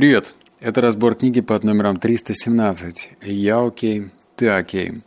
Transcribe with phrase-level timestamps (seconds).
[0.00, 0.34] Привет!
[0.60, 3.10] Это разбор книги под номером 317.
[3.20, 5.02] Я окей, ты окей.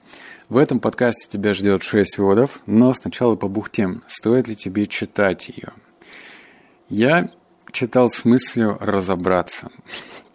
[0.50, 4.04] В этом подкасте тебя ждет 6 выводов, но сначала по бухтем.
[4.06, 5.70] Стоит ли тебе читать ее?
[6.90, 7.32] Я
[7.72, 9.72] читал с мыслью разобраться,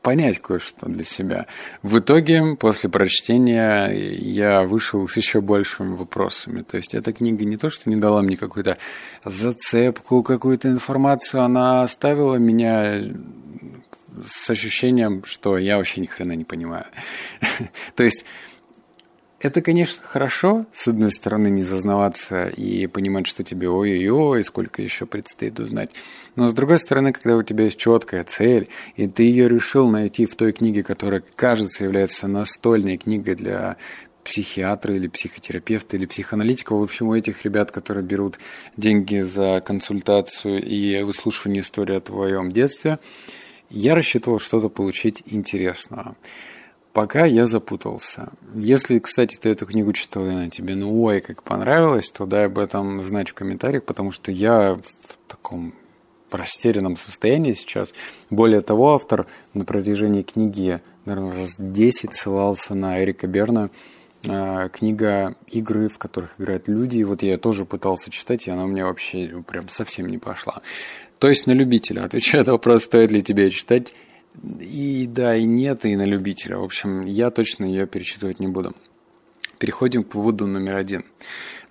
[0.02, 1.46] понять кое-что для себя.
[1.84, 6.62] В итоге, после прочтения, я вышел с еще большими вопросами.
[6.62, 8.76] То есть эта книга не то, что не дала мне какую-то
[9.24, 12.98] зацепку, какую-то информацию, она оставила меня
[14.24, 16.86] с ощущением, что я вообще ни хрена не понимаю.
[17.96, 18.24] То есть
[19.40, 25.06] это, конечно, хорошо, с одной стороны, не зазнаваться и понимать, что тебе ой-ой-ой, сколько еще
[25.06, 25.90] предстоит узнать.
[26.34, 30.26] Но с другой стороны, когда у тебя есть четкая цель, и ты ее решил найти
[30.26, 33.76] в той книге, которая, кажется, является настольной книгой для
[34.24, 38.38] психиатра или психотерапевта или психоаналитика, в общем, у этих ребят, которые берут
[38.76, 42.98] деньги за консультацию и выслушивание истории о твоем детстве,
[43.70, 46.16] я рассчитывал что-то получить интересного.
[46.92, 48.32] Пока я запутался.
[48.54, 52.46] Если, кстати, ты эту книгу читал, и она тебе, ну, ой, как понравилась, то дай
[52.46, 55.74] об этом знать в комментариях, потому что я в таком
[56.30, 57.92] растерянном состоянии сейчас.
[58.30, 63.70] Более того, автор на протяжении книги, наверное, раз 10 ссылался на Эрика Берна,
[64.24, 66.98] э, книга «Игры, в которых играют люди».
[66.98, 70.62] И вот я тоже пытался читать, и она у меня вообще прям совсем не пошла.
[71.18, 72.04] То есть на любителя.
[72.04, 73.94] Отвечаю на вопрос, стоит ли тебе читать.
[74.60, 76.58] И да, и нет, и на любителя.
[76.58, 78.74] В общем, я точно ее перечитывать не буду.
[79.58, 81.04] Переходим к выводу номер один.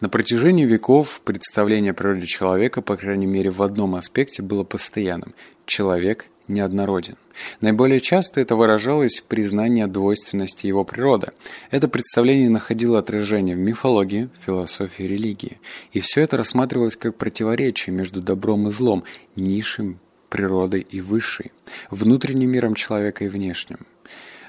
[0.02, 5.34] На протяжении веков представление о природе человека, по крайней мере в одном аспекте, было постоянным.
[5.66, 7.16] Человек неоднороден.
[7.62, 11.32] Наиболее часто это выражалось в признании двойственности его природы.
[11.72, 15.60] Это представление находило отражение в мифологии, философии религии.
[15.92, 19.04] И все это рассматривалось как противоречие между добром и злом,
[19.36, 21.52] низшим природой и высшей,
[21.90, 23.80] внутренним миром человека и внешним.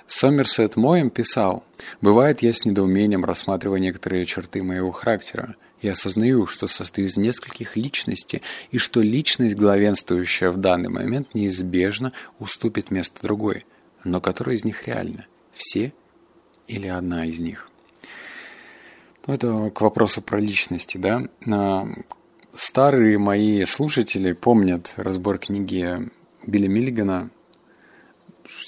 [0.07, 1.65] Сомерсет Моем писал,
[2.01, 5.55] «Бывает, я с недоумением рассматриваю некоторые черты моего характера.
[5.81, 12.13] Я осознаю, что состою из нескольких личностей, и что личность, главенствующая в данный момент, неизбежно
[12.39, 13.65] уступит место другой.
[14.05, 15.27] Но которая из них реальна?
[15.53, 15.93] Все
[16.67, 17.71] или одна из них?»
[19.27, 21.29] ну, Это к вопросу про личности, да?
[21.47, 21.87] А,
[22.55, 26.11] старые мои слушатели помнят разбор книги
[26.45, 27.31] Билли Миллигана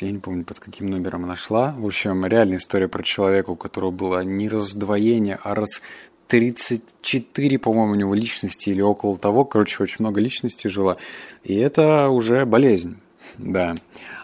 [0.00, 1.72] я не помню, под каким номером она шла.
[1.72, 5.80] В общем, реальная история про человека, у которого было не раздвоение, а раз
[6.30, 9.44] 34, по-моему, у него личности или около того.
[9.44, 10.96] Короче, очень много личностей жило.
[11.42, 12.98] И это уже болезнь,
[13.36, 13.74] да.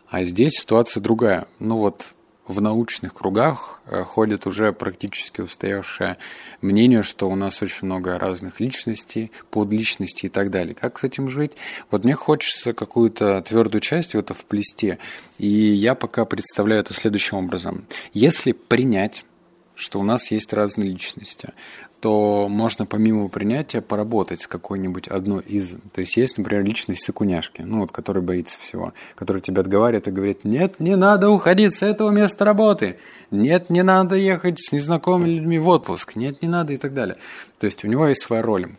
[0.08, 1.48] А здесь ситуация другая.
[1.58, 2.14] Ну вот
[2.46, 6.16] в научных кругах э, ходит уже практически устоявшее
[6.60, 10.76] мнение, что у нас очень много разных личностей, подличностей и так далее.
[10.76, 11.54] Как с этим жить?
[11.90, 14.98] Вот мне хочется какую-то твердую часть в это вплести,
[15.38, 17.84] и я пока представляю это следующим образом.
[18.14, 19.24] Если принять
[19.76, 21.50] что у нас есть разные личности,
[22.06, 25.70] то можно помимо принятия поработать с какой-нибудь одной из.
[25.92, 30.12] То есть есть, например, личность Сакуняшки, ну вот, который боится всего, который тебя отговаривает и
[30.12, 32.98] говорит, нет, не надо уходить с этого места работы,
[33.32, 37.16] нет, не надо ехать с незнакомыми людьми в отпуск, нет, не надо и так далее.
[37.58, 38.76] То есть у него есть своя роль.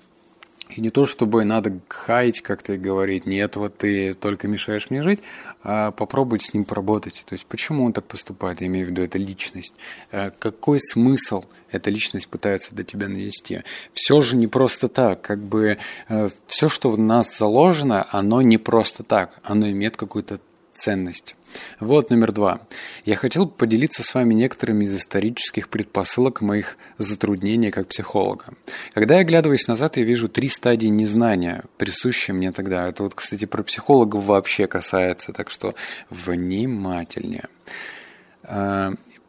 [0.69, 5.01] И не то, чтобы надо хаять как-то и говорить, нет, вот ты только мешаешь мне
[5.01, 5.19] жить,
[5.63, 7.23] а попробовать с ним поработать.
[7.25, 9.73] То есть почему он так поступает, я имею в виду, это личность.
[10.11, 13.63] Э, какой смысл эта личность пытается до тебя навести?
[13.93, 15.21] Все же не просто так.
[15.21, 15.77] Как бы
[16.09, 19.39] э, все, что в нас заложено, оно не просто так.
[19.43, 20.39] Оно имеет какую-то
[20.77, 21.35] ценность.
[21.79, 22.61] Вот номер два.
[23.05, 28.45] Я хотел поделиться с вами некоторыми из исторических предпосылок моих затруднений как психолога.
[28.93, 32.87] Когда я оглядываюсь назад, я вижу три стадии незнания, присущие мне тогда.
[32.87, 35.73] Это вот, кстати, про психологов вообще касается, так что
[36.09, 37.45] внимательнее.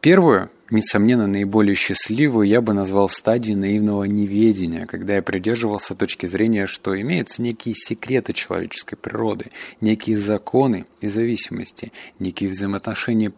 [0.01, 6.67] Первую несомненно, наиболее счастливую я бы назвал стадией наивного неведения, когда я придерживался точки зрения,
[6.67, 9.47] что имеются некие секреты человеческой природы,
[9.81, 13.33] некие законы и зависимости, некие взаимоотношения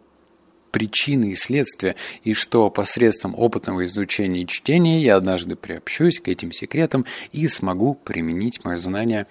[0.69, 6.51] причины и следствия, и что посредством опытного изучения и чтения я однажды приобщусь к этим
[6.51, 9.25] секретам и смогу применить мое знание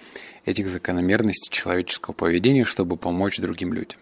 [0.45, 3.99] этих закономерностей человеческого поведения, чтобы помочь другим людям.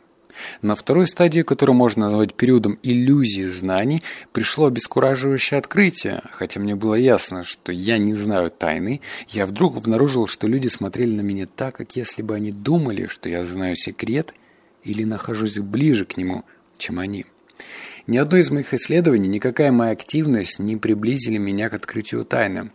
[0.62, 6.22] На второй стадии, которую можно назвать периодом иллюзии знаний, пришло обескураживающее открытие.
[6.32, 11.16] Хотя мне было ясно, что я не знаю тайны, я вдруг обнаружил, что люди смотрели
[11.16, 14.34] на меня так, как если бы они думали, что я знаю секрет
[14.84, 16.44] или нахожусь ближе к нему,
[16.78, 17.26] чем они.
[18.08, 22.72] Ни одно из моих исследований, никакая моя активность не приблизили меня к открытию тайны.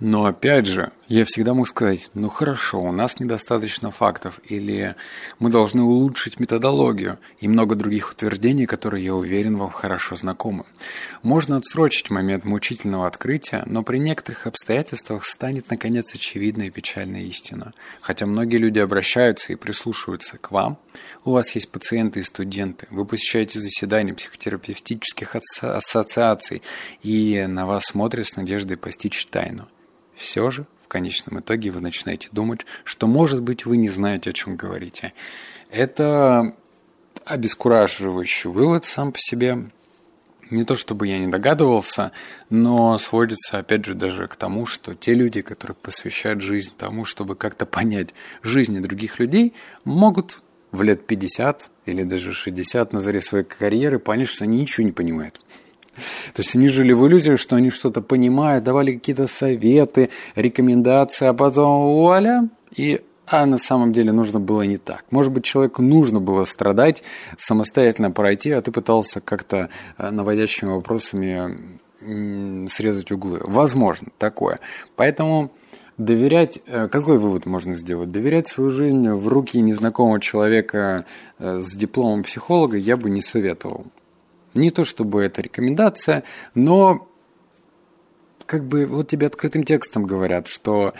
[0.00, 4.96] Но опять же, я всегда мог сказать, ну хорошо, у нас недостаточно фактов, или
[5.38, 10.64] мы должны улучшить методологию, и много других утверждений, которые, я уверен, вам хорошо знакомы.
[11.22, 17.74] Можно отсрочить момент мучительного открытия, но при некоторых обстоятельствах станет, наконец, очевидна и печальная истина.
[18.00, 20.78] Хотя многие люди обращаются и прислушиваются к вам,
[21.26, 26.62] у вас есть пациенты и студенты, вы посещаете заседания психотерапевтических ассоциаций,
[27.02, 29.68] и на вас смотрят с надеждой постичь тайну–
[30.20, 34.32] все же в конечном итоге вы начинаете думать, что, может быть, вы не знаете, о
[34.32, 35.12] чем говорите.
[35.70, 36.54] Это
[37.24, 39.70] обескураживающий вывод сам по себе.
[40.50, 42.10] Не то чтобы я не догадывался,
[42.50, 47.36] но сводится, опять же, даже к тому, что те люди, которые посвящают жизнь тому, чтобы
[47.36, 48.10] как-то понять
[48.42, 50.42] жизни других людей, могут
[50.72, 54.92] в лет 50 или даже 60 на заре своей карьеры понять, что они ничего не
[54.92, 55.40] понимают.
[56.34, 61.34] То есть они жили в иллюзии, что они что-то понимают, давали какие-то советы, рекомендации, а
[61.34, 65.04] потом вуаля, и а на самом деле нужно было не так.
[65.10, 67.04] Может быть, человеку нужно было страдать,
[67.38, 69.68] самостоятельно пройти, а ты пытался как-то
[69.98, 71.78] э, наводящими вопросами
[72.68, 73.40] срезать углы.
[73.44, 74.58] Возможно, такое.
[74.96, 75.52] Поэтому
[75.98, 78.10] доверять, э, какой вывод можно сделать?
[78.10, 81.04] Доверять свою жизнь в руки незнакомого человека
[81.38, 83.86] э, с дипломом психолога я бы не советовал.
[84.54, 86.24] Не то чтобы это рекомендация,
[86.54, 87.08] но
[88.46, 90.92] как бы вот тебе открытым текстом говорят, что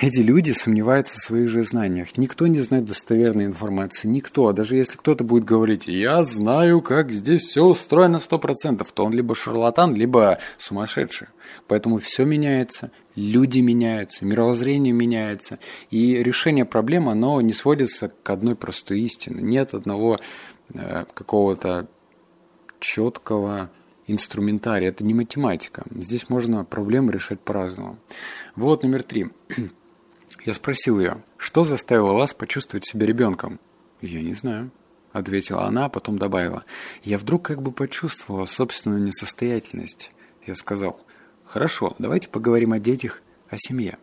[0.00, 2.18] эти люди сомневаются в своих же знаниях.
[2.18, 4.08] Никто не знает достоверной информации.
[4.08, 4.52] Никто.
[4.52, 9.12] Даже если кто-то будет говорить, я знаю, как здесь все устроено сто процентов, то он
[9.12, 11.28] либо шарлатан, либо сумасшедший.
[11.68, 15.58] Поэтому все меняется, люди меняются, мировоззрение меняется.
[15.90, 19.40] И решение проблемы, оно не сводится к одной простой истине.
[19.42, 20.18] Нет одного
[20.74, 21.88] э, какого-то
[22.82, 23.70] четкого
[24.06, 24.90] инструментария.
[24.90, 25.84] Это не математика.
[25.90, 27.98] Здесь можно проблемы решать по-разному.
[28.56, 29.28] Вот номер три.
[30.44, 33.60] Я спросил ее, что заставило вас почувствовать себя ребенком?
[34.00, 34.70] Я не знаю,
[35.12, 36.64] ответила она, а потом добавила.
[37.04, 40.10] Я вдруг как бы почувствовала собственную несостоятельность.
[40.44, 41.00] Я сказал,
[41.44, 43.98] хорошо, давайте поговорим о детях, о семье.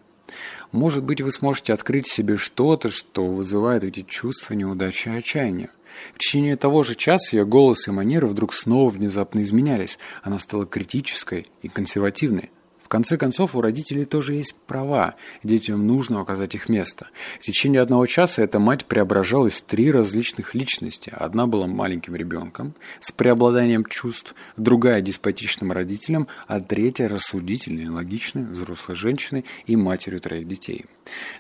[0.71, 5.71] Может быть, вы сможете открыть себе что-то, что вызывает эти чувства неудачи и отчаяния.
[6.15, 9.97] В течение того же часа ее голос и манеры вдруг снова внезапно изменялись.
[10.23, 12.51] Она стала критической и консервативной
[12.89, 17.07] конце концов, у родителей тоже есть права, детям нужно указать их место.
[17.39, 21.13] В течение одного часа эта мать преображалась в три различных личности.
[21.15, 28.95] Одна была маленьким ребенком с преобладанием чувств, другая– деспотичным родителем, а третья– рассудительной, логичной, взрослой
[28.95, 30.85] женщиной и матерью троих детей.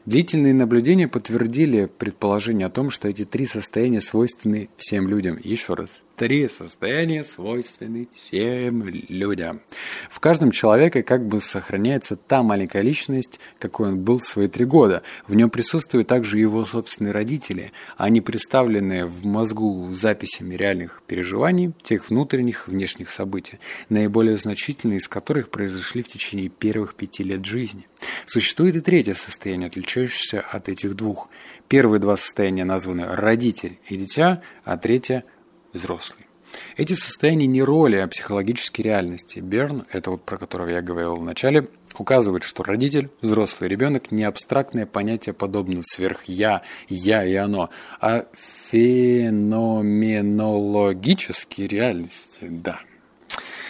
[0.05, 5.39] Длительные наблюдения подтвердили предположение о том, что эти три состояния свойственны всем людям.
[5.43, 9.61] Еще раз, Три состояния свойственны всем людям.
[10.09, 14.65] В каждом человеке как бы сохраняется та маленькая личность, какой он был в свои три
[14.65, 15.01] года.
[15.27, 17.71] В нем присутствуют также его собственные родители.
[17.95, 25.47] Они представлены в мозгу записями реальных переживаний, тех внутренних, внешних событий, наиболее значительные из которых
[25.47, 27.87] произошли в течение первых пяти лет жизни.
[28.25, 31.29] Существует и третье состояние, отличающееся от этих двух.
[31.67, 35.23] Первые два состояния названы родитель и дитя, а третье–
[35.73, 36.29] взрослый.
[36.77, 39.39] Эти состояния не роли, а психологические реальности.
[39.39, 41.67] Берн, это вот про которого я говорил в начале,
[41.97, 47.69] указывает, что родитель, взрослый ребенок не абстрактное понятие подобно сверх-я, я и оно,
[47.99, 48.27] а
[48.71, 52.79] феноменологические реальности, да.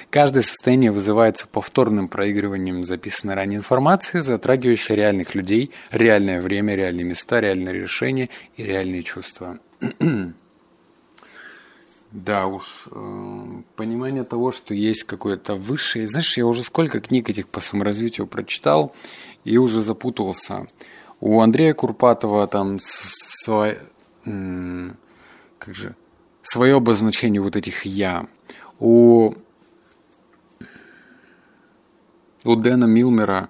[0.09, 7.39] Каждое состояние вызывается повторным проигрыванием записанной ранее информации, затрагивающей реальных людей, реальное время, реальные места,
[7.39, 9.59] реальные решения и реальные чувства.
[12.11, 16.07] Да уж, э, понимание того, что есть какое-то высшее...
[16.07, 18.95] Знаешь, я уже сколько книг этих по саморазвитию прочитал
[19.43, 20.65] и уже запутался.
[21.19, 23.77] У Андрея Курпатова там свой,
[24.23, 25.95] как же,
[26.41, 28.25] свое обозначение вот этих «я».
[28.79, 29.35] У,
[32.43, 33.49] у Дэна Милмера,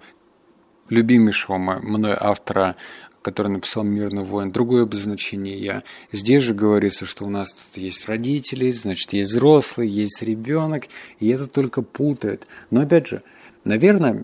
[0.90, 2.76] любимейшего мной автора
[3.22, 5.84] который написал «Мирный воин», другое обозначение «я».
[6.12, 10.86] Здесь же говорится, что у нас тут есть родители, значит, есть взрослый, есть ребенок,
[11.20, 12.48] и это только путает.
[12.72, 13.24] Но опять же,
[13.66, 14.24] наверное,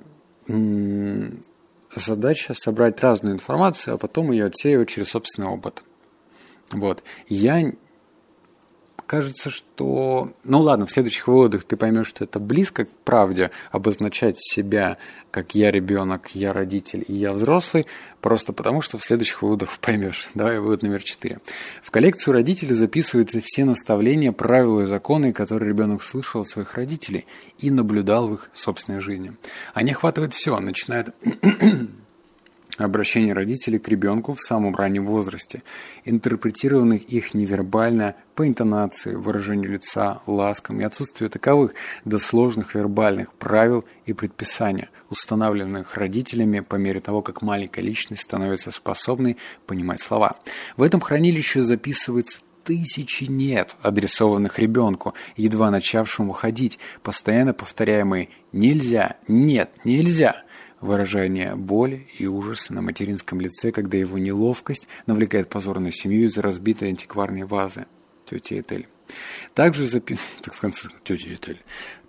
[1.95, 5.83] задача собрать разную информацию, а потом ее отсеивать через собственный опыт.
[6.71, 7.03] Вот.
[7.27, 7.73] Я
[9.05, 10.33] кажется, что...
[10.43, 14.97] Ну ладно, в следующих выводах ты поймешь, что это близко к правде, обозначать себя
[15.31, 17.87] как я ребенок, я родитель и я взрослый,
[18.21, 20.29] просто потому что в следующих выводах поймешь.
[20.33, 21.39] Давай вывод номер четыре.
[21.83, 27.25] В коллекцию родителей записываются все наставления, правила и законы, которые ребенок слышал от своих родителей
[27.59, 29.35] и наблюдал в их собственной жизни.
[29.73, 31.13] Они охватывают все, начиная
[32.77, 35.63] от обращение родителей к ребенку в самом раннем возрасте,
[36.03, 43.85] интерпретированных их невербально по интонации, выражению лица, ласкам и отсутствию таковых до сложных вербальных правил
[44.05, 50.37] и предписаний, установленных родителями по мере того, как маленькая личность становится способной понимать слова.
[50.77, 59.69] В этом хранилище записывается тысячи «нет», адресованных ребенку, едва начавшему ходить, постоянно повторяемые «нельзя», «нет»,
[59.83, 60.44] «нельзя»,
[60.85, 66.41] выражение боли и ужаса на материнском лице, когда его неловкость навлекает позор на семью из-за
[66.41, 67.85] разбитой антикварной вазы.
[68.29, 68.87] Тетя Этель.
[69.53, 70.17] Также, запи...
[70.41, 70.89] так в конце...
[71.03, 71.61] Тетя Этель.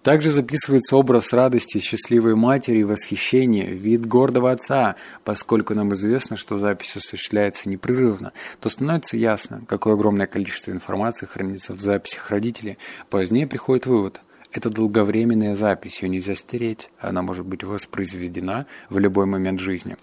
[0.02, 6.58] Также записывается образ радости, счастливой матери и восхищения, вид гордого отца, поскольку нам известно, что
[6.58, 12.78] запись осуществляется непрерывно, то становится ясно, какое огромное количество информации хранится в записях родителей.
[13.10, 14.20] Позднее приходит вывод.
[14.56, 19.98] Это долговременная запись, ее нельзя стереть, она может быть воспроизведена в любой момент жизни.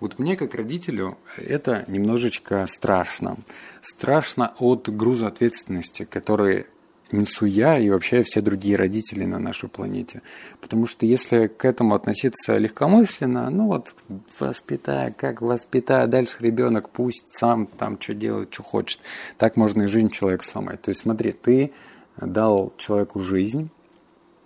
[0.00, 3.36] Вот мне, как родителю, это немножечко страшно.
[3.80, 6.66] Страшно от груза ответственности, который
[7.12, 10.22] несу я и вообще все другие родители на нашей планете.
[10.60, 13.94] Потому что если к этому относиться легкомысленно, ну вот
[14.40, 18.98] воспитай, как воспитай, дальше ребенок пусть сам там что делает, что хочет.
[19.38, 20.82] Так можно и жизнь человека сломать.
[20.82, 21.72] То есть смотри, ты
[22.16, 23.70] дал человеку жизнь,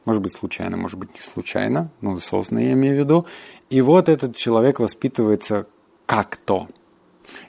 [0.07, 3.27] может быть, случайно, может быть, не случайно, но осознанно я имею в виду.
[3.69, 5.67] И вот этот человек воспитывается
[6.07, 6.69] как-то.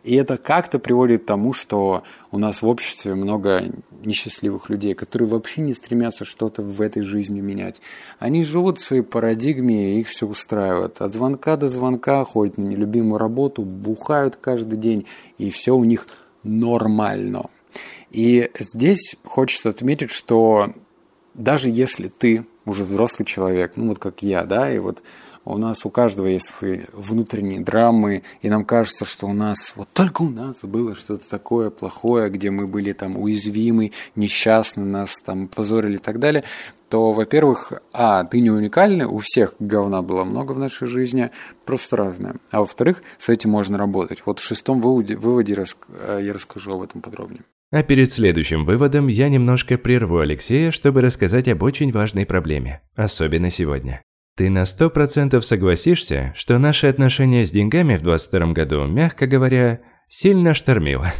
[0.04, 3.72] И это как-то приводит к тому, что у нас в обществе много
[4.04, 7.80] несчастливых людей, которые вообще не стремятся что-то в этой жизни менять.
[8.18, 11.00] Они живут в своей парадигме, и их все устраивает.
[11.00, 15.06] От звонка до звонка ходят на нелюбимую работу, бухают каждый день,
[15.38, 16.08] и все у них
[16.42, 17.52] нормально.
[18.10, 20.74] И здесь хочется отметить, что
[21.38, 25.02] даже если ты уже взрослый человек, ну вот как я, да, и вот
[25.46, 29.88] у нас у каждого есть свои внутренние драмы, и нам кажется, что у нас, вот
[29.94, 35.48] только у нас было что-то такое плохое, где мы были там уязвимы, несчастны, нас там
[35.48, 36.44] позорили и так далее,
[36.90, 41.32] то, во-первых, а, ты не уникальный, у всех говна было много в нашей жизни,
[41.66, 42.36] просто разное.
[42.52, 44.24] А во-вторых, с этим можно работать.
[44.26, 47.44] Вот в шестом выводе, выводе э, я расскажу об этом подробнее.
[47.70, 53.52] А перед следующим выводом я немножко прерву Алексея, чтобы рассказать об очень важной проблеме, особенно
[53.52, 54.02] сегодня.
[54.38, 59.82] Ты на сто процентов согласишься, что наши отношения с деньгами в 22 году, мягко говоря,
[60.08, 61.12] сильно штормило.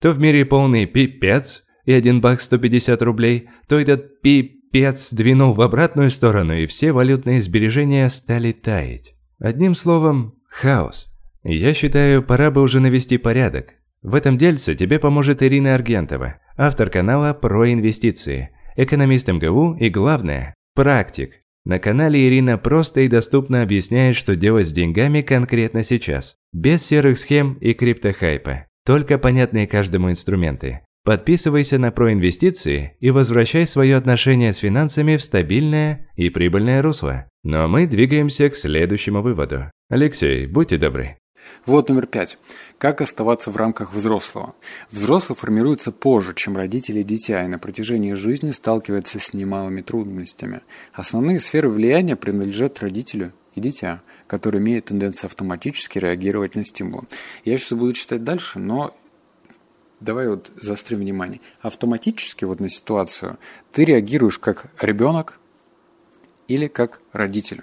[0.00, 5.60] То в мире полный пипец и один бак 150 рублей, то этот пипец двинул в
[5.60, 9.14] обратную сторону и все валютные сбережения стали таять.
[9.38, 11.06] Одним словом, хаос.
[11.44, 16.90] Я считаю, пора бы уже навести порядок, в этом дельце тебе поможет Ирина Аргентова, автор
[16.90, 21.42] канала про инвестиции, экономист МГУ и, главное, практик.
[21.64, 27.18] На канале Ирина просто и доступно объясняет, что делать с деньгами конкретно сейчас, без серых
[27.18, 30.82] схем и криптохайпа, только понятные каждому инструменты.
[31.04, 37.28] Подписывайся на проинвестиции и возвращай свое отношение с финансами в стабильное и прибыльное русло.
[37.44, 39.70] Но ну а мы двигаемся к следующему выводу.
[39.88, 41.18] Алексей, будьте добры.
[41.64, 42.38] Вот номер пять.
[42.78, 44.54] Как оставаться в рамках взрослого?
[44.90, 50.62] Взрослый формируется позже, чем родители и дитя, и на протяжении жизни сталкивается с немалыми трудностями.
[50.92, 57.04] Основные сферы влияния принадлежат родителю и дитя, который имеет тенденцию автоматически реагировать на стимул.
[57.44, 58.96] Я сейчас буду читать дальше, но
[60.00, 61.40] давай вот заострим внимание.
[61.60, 63.38] Автоматически вот на ситуацию
[63.72, 65.38] ты реагируешь как ребенок
[66.48, 67.62] или как родитель.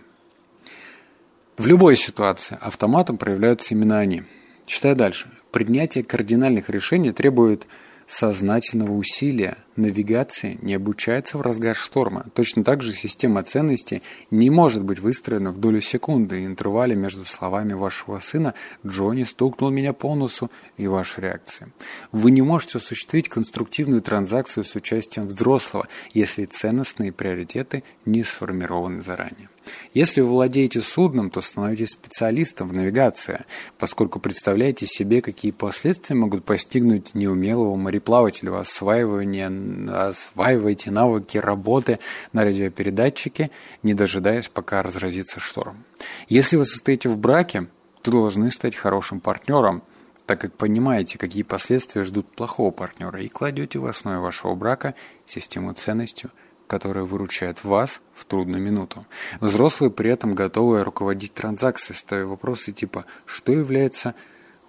[1.57, 4.23] В любой ситуации автоматом проявляются именно они.
[4.65, 5.29] Читаю дальше.
[5.51, 7.67] Принятие кардинальных решений требует
[8.07, 12.25] сознательного усилия, навигация не обучается в разгар шторма.
[12.33, 17.25] Точно так же система ценностей не может быть выстроена в долю секунды и интервале между
[17.25, 18.53] словами вашего сына
[18.85, 21.71] «Джонни стукнул меня по носу» и вашей реакцией.
[22.11, 29.49] Вы не можете осуществить конструктивную транзакцию с участием взрослого, если ценностные приоритеты не сформированы заранее.
[29.93, 33.45] Если вы владеете судном, то становитесь специалистом в навигации,
[33.77, 39.49] поскольку представляете себе, какие последствия могут постигнуть неумелого мореплавателя, осваивание
[39.89, 41.99] осваивайте навыки работы
[42.31, 43.51] на радиопередатчике,
[43.81, 45.83] не дожидаясь, пока разразится шторм.
[46.27, 47.67] Если вы состоите в браке,
[48.01, 49.83] то должны стать хорошим партнером,
[50.25, 55.73] так как понимаете, какие последствия ждут плохого партнера, и кладете в основе вашего брака систему
[55.73, 56.29] ценностей,
[56.67, 59.05] которая выручает вас в трудную минуту.
[59.41, 64.15] Взрослые при этом готовы руководить транзакцией, ставя вопросы типа «что является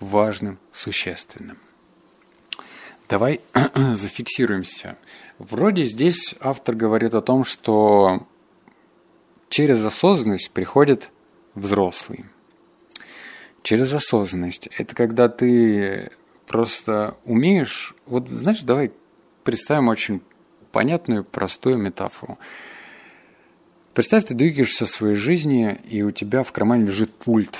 [0.01, 1.59] важным, существенным?»
[3.09, 3.41] Давай
[3.75, 4.97] зафиксируемся.
[5.39, 8.27] Вроде здесь автор говорит о том, что
[9.49, 11.11] через осознанность приходит
[11.55, 12.25] взрослый.
[13.63, 14.69] Через осознанность.
[14.79, 16.11] Это когда ты
[16.47, 17.95] просто умеешь...
[18.07, 18.93] Вот знаешь, давай
[19.45, 20.23] представим очень
[20.73, 22.39] понятную, простую метафору.
[23.93, 27.57] Представь, ты двигаешься в своей жизни, и у тебя в кармане лежит пульт.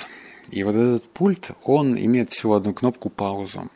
[0.49, 3.69] И вот этот пульт, он имеет всего одну кнопку паузу.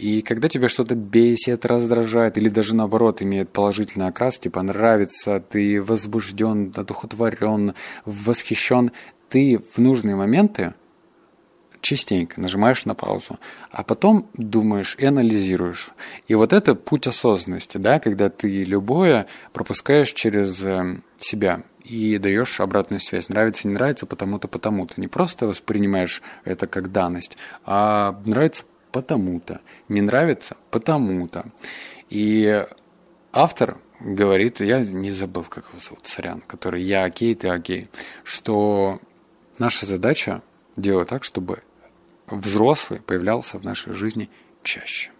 [0.00, 5.82] И когда тебя что-то бесит, раздражает, или даже наоборот имеет положительный окрас, типа нравится, ты
[5.82, 7.74] возбужден, одухотворен,
[8.06, 8.92] восхищен,
[9.28, 10.72] ты в нужные моменты
[11.82, 13.38] частенько нажимаешь на паузу,
[13.70, 15.90] а потом думаешь и анализируешь.
[16.28, 22.58] И вот это путь осознанности, да, когда ты любое пропускаешь через э, себя и даешь
[22.60, 23.28] обратную связь.
[23.28, 24.98] Нравится, не нравится, потому-то, потому-то.
[24.98, 31.46] Не просто воспринимаешь это как данность, а нравится потому-то, не нравится потому-то.
[32.08, 32.64] И
[33.32, 37.88] автор говорит, я не забыл, как его зовут, сорян, который я окей, ты окей,
[38.24, 39.00] что
[39.58, 40.42] наша задача
[40.76, 41.62] делать так, чтобы
[42.26, 44.30] взрослый появлялся в нашей жизни
[44.62, 45.10] чаще.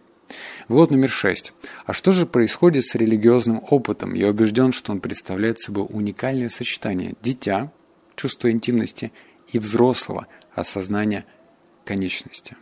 [0.68, 1.52] Вот номер шесть.
[1.86, 4.14] А что же происходит с религиозным опытом?
[4.14, 7.72] Я убежден, что он представляет собой уникальное сочетание дитя,
[8.14, 9.12] чувство интимности
[9.48, 11.24] и взрослого осознания
[11.84, 12.56] конечности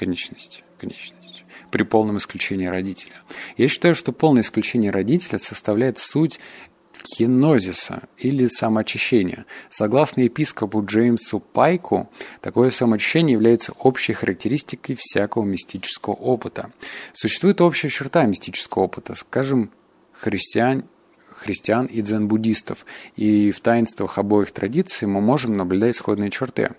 [0.00, 3.12] конечности, конечности, при полном исключении родителя.
[3.58, 6.40] Я считаю, что полное исключение родителя составляет суть
[7.02, 9.44] кинозиса или самоочищения.
[9.68, 16.72] Согласно епископу Джеймсу Пайку, такое самоочищение является общей характеристикой всякого мистического опыта.
[17.12, 19.70] Существует общая черта мистического опыта, скажем,
[20.12, 20.84] христиан,
[21.40, 22.84] христиан и дзен-буддистов,
[23.16, 26.70] и в таинствах обоих традиций мы можем наблюдать сходные черты.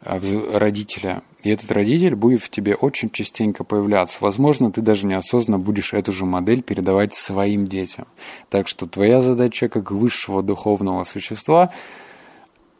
[0.00, 0.20] а,
[0.52, 1.22] родителя.
[1.44, 4.16] И этот родитель будет в тебе очень частенько появляться.
[4.20, 8.06] Возможно, ты даже неосознанно будешь эту же модель передавать своим детям.
[8.48, 11.70] Так что твоя задача как высшего духовного существа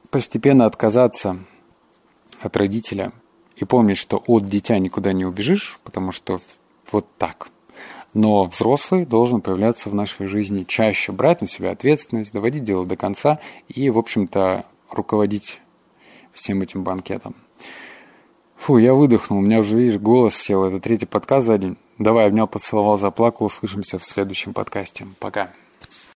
[0.08, 1.40] постепенно отказаться
[2.40, 3.12] от родителя
[3.54, 6.40] и помнить, что от дитя никуда не убежишь, потому что
[6.90, 7.48] вот так.
[8.14, 12.96] Но взрослый должен появляться в нашей жизни чаще, брать на себя ответственность, доводить дело до
[12.96, 15.60] конца и, в общем-то, руководить
[16.32, 17.43] всем этим банкетом.
[18.64, 20.64] Фу, я выдохнул, у меня уже, видишь, голос сел.
[20.64, 21.76] Это третий подкаст за день.
[21.98, 23.44] Давай, обнял, поцеловал, заплакал.
[23.44, 25.06] Услышимся в следующем подкасте.
[25.20, 25.50] Пока.